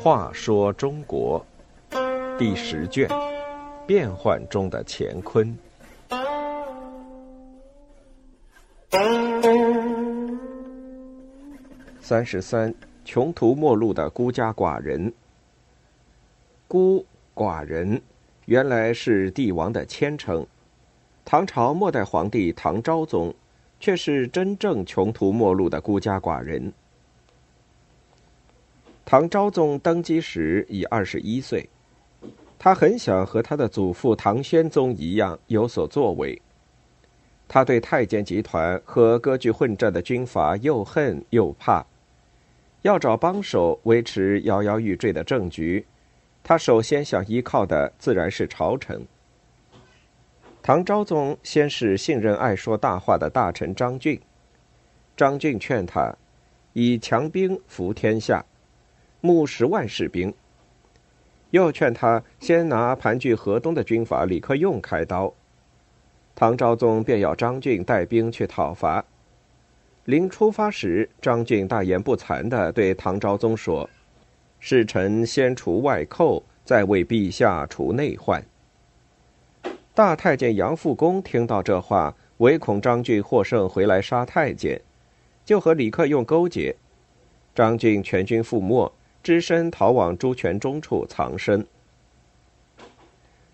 [0.00, 1.44] 话说中国
[2.38, 3.08] 第十卷：
[3.86, 5.58] 变幻中的乾坤。
[12.00, 12.72] 三十三，
[13.04, 15.12] 穷途末路的孤家寡人。
[16.68, 17.04] 孤
[17.34, 18.00] 寡人，
[18.44, 20.46] 原来是帝王的谦称。
[21.24, 23.34] 唐朝末代皇帝唐昭宗，
[23.86, 26.72] 却是真正穷途末路的孤家寡人。
[29.04, 31.70] 唐昭宗登基时已二十一岁，
[32.58, 36.42] 他很想和他的祖父唐宣宗一样有所作为。
[37.46, 41.86] 他对太监集团和割据混战的军阀又恨又怕。
[42.82, 45.86] 要找帮手维持摇摇欲坠的政局，
[46.42, 49.06] 他首先想依靠的自然是朝臣。
[50.66, 54.20] 唐昭宗先是信任爱说大话的大臣张俊，
[55.16, 56.12] 张俊劝他
[56.72, 58.44] 以强兵服天下，
[59.20, 60.34] 募十万士兵。
[61.50, 65.32] 又劝他先拿盘踞河东的军阀李克用开刀。
[66.34, 69.04] 唐昭宗便要张俊带兵去讨伐。
[70.06, 73.88] 临出发时，张俊大言不惭地对唐昭宗说
[74.58, 78.44] ：“是臣先除外寇，再为陛下除内患。”
[79.96, 84.78] 大太监杨复恭听到这话，唯恐张俊获胜回来杀太监，
[85.42, 86.76] 就和李克用勾结。
[87.54, 91.66] 张俊全军覆没，只身逃往朱全忠处藏身。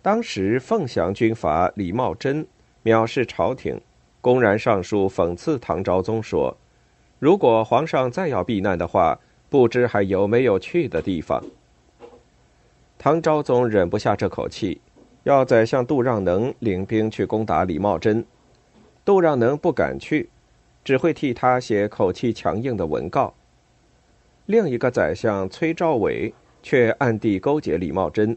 [0.00, 2.46] 当时凤翔军阀李茂贞
[2.84, 3.80] 藐视朝廷。
[4.20, 6.56] 公然上书讽刺唐昭宗说
[7.18, 9.18] ：“如果皇上再要避难的话，
[9.50, 11.42] 不知还有没有去的地方。”
[12.96, 14.80] 唐昭宗忍不下这口气，
[15.24, 18.24] 要宰相杜让能领兵去攻打李茂贞。
[19.04, 20.28] 杜让能不敢去，
[20.84, 23.32] 只会替他写口气强硬的文告。
[24.46, 28.36] 另一个宰相崔昭伟却暗地勾结李茂贞，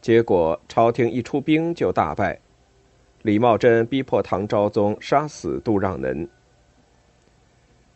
[0.00, 2.38] 结果朝廷一出兵就大败。
[3.22, 6.26] 李茂贞逼迫唐昭宗杀死杜让能，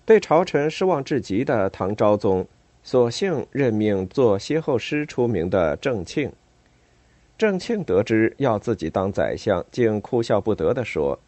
[0.04, 2.47] 对朝臣失望至极的唐昭宗，
[2.82, 6.31] 索性任命做歇后诗出名的郑庆。
[7.38, 11.19] 郑庆得知要自己当宰相，竟哭笑不得地说：“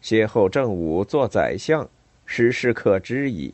[0.00, 1.88] 歇后郑武做宰相，
[2.24, 3.52] 时时可知矣。”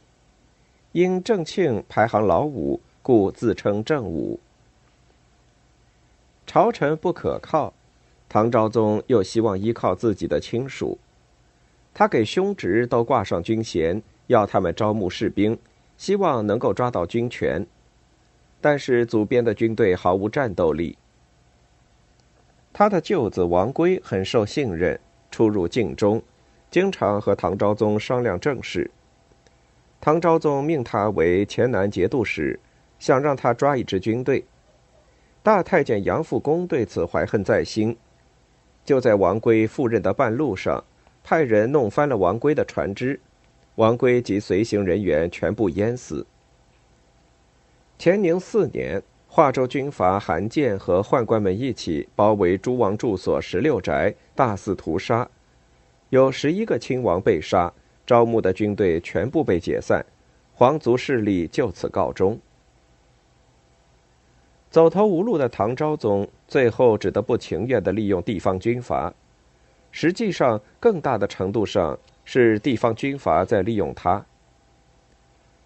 [0.93, 4.38] 因郑庆排行老五，故自称郑武。
[6.47, 7.72] 朝臣不可靠。
[8.28, 10.98] 唐昭宗又希望依靠自己的亲属，
[11.94, 15.59] 他给兄侄都挂上军衔，要他们招募士兵，
[15.97, 17.66] 希望能够抓到军权。
[18.60, 20.98] 但是组编的军队毫无战斗力。
[22.73, 24.99] 他的舅子王圭很受信任，
[25.31, 26.23] 出入境中，
[26.71, 28.91] 经常和唐昭宗商量政事。
[30.01, 32.61] 唐昭宗命他为黔南节度使，
[32.99, 34.45] 想让他抓一支军队。
[35.43, 37.97] 大太监杨复恭对此怀恨在心。
[38.84, 40.84] 就在王圭赴任的半路上，
[41.25, 43.19] 派人弄翻了王圭的船只，
[43.75, 46.27] 王圭及随行人员全部淹死。
[47.99, 55.28] 乾宁四年，华州军阀韩建和宦官们一起包围诸王住所十六宅，大肆屠杀，
[56.09, 57.72] 有十一个亲王被杀，
[58.06, 60.05] 招募的军队全部被解散，
[60.55, 62.41] 皇族势力就此告终。
[64.71, 69.12] 走投无路的唐昭宗，最后只得不情愿地利用地方军阀。
[69.93, 74.25] 实际上，更大的程度上是地方军阀在利用他。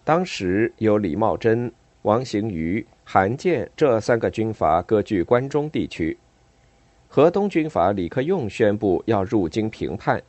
[0.03, 1.71] 当时有李茂贞、
[2.03, 6.17] 王行瑜、韩建这三个军阀割据关中地区，
[7.07, 10.21] 河东军阀李克用宣布要入京平叛，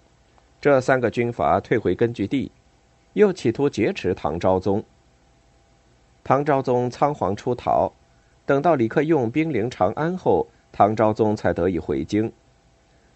[0.61, 2.51] 这三个军阀退回根据地，
[3.13, 4.85] 又企图劫持唐昭宗。
[6.23, 7.93] 唐昭宗仓皇出逃。
[8.47, 12.31] 等到李克用兵临长安后，唐昭宗才得以回京。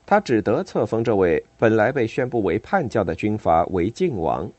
[0.06, 4.50] 他只得册封这位本来被宣布为叛将的军阀为晋王。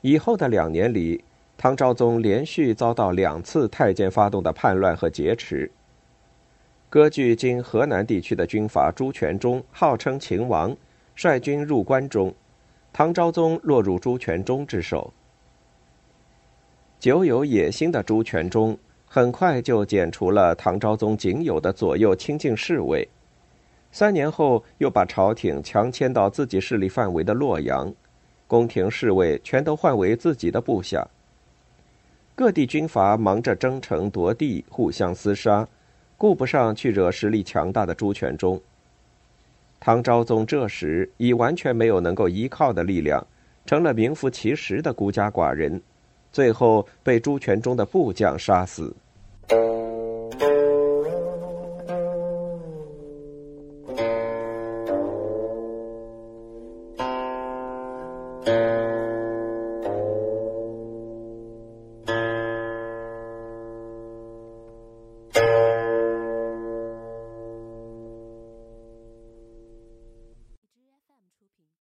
[0.00, 1.22] 以后的两年里，
[1.58, 5.70] 唐昭宗连续遭到两次太监发动的叛乱和劫持。
[6.90, 10.76] 割据今河南地区的军阀朱全忠号称秦王，
[11.14, 12.32] 率军入关中，
[12.92, 15.12] 唐昭宗落入朱全忠之手。
[17.00, 18.76] 久有野心的朱全忠
[19.06, 23.08] 很快就剪除了唐昭宗仅有的左右亲近侍卫，
[23.90, 27.92] 三年后又把朝廷强迁到自己势力范围的洛阳，
[28.46, 31.06] 宫廷侍卫全都换为自己的部下。
[32.36, 35.66] 各地军阀忙着争城夺地，互相厮杀，
[36.18, 38.60] 顾不上去惹实力强大的朱全忠。
[39.80, 43.26] 唐昭宗这时已完全没有能够依靠的力量，
[43.64, 45.80] 成了名副其实的孤家寡人，
[46.30, 48.94] 最后被朱全忠的部将杀死。